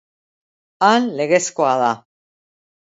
[0.87, 1.93] Han, legezkoa da.